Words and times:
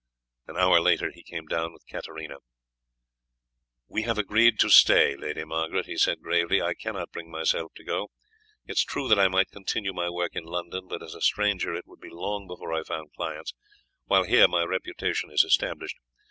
An 0.47 0.57
hour 0.57 0.81
later 0.81 1.11
he 1.11 1.21
came 1.21 1.45
down 1.45 1.71
with 1.73 1.85
Katarina. 1.87 2.37
"We 3.87 4.01
have 4.01 4.17
agreed 4.17 4.57
to 4.61 4.69
stay, 4.71 5.15
Lady 5.15 5.43
Margaret," 5.43 5.85
he 5.85 5.95
said 5.95 6.23
gravely, 6.23 6.59
"I 6.59 6.73
cannot 6.73 7.11
bring 7.11 7.29
myself 7.29 7.71
to 7.75 7.83
go. 7.83 8.07
It 8.65 8.71
is 8.71 8.83
true 8.83 9.07
that 9.09 9.19
I 9.19 9.27
might 9.27 9.51
continue 9.51 9.93
my 9.93 10.09
work 10.09 10.35
in 10.35 10.43
London, 10.45 10.87
but 10.87 11.03
as 11.03 11.13
a 11.13 11.21
stranger 11.21 11.75
it 11.75 11.85
would 11.85 11.99
be 11.99 12.09
long 12.09 12.47
before 12.47 12.73
I 12.73 12.81
found 12.81 13.13
clients, 13.13 13.53
while 14.05 14.23
here 14.23 14.47
my 14.47 14.63
reputation 14.63 15.29
is 15.29 15.43
established. 15.43 15.97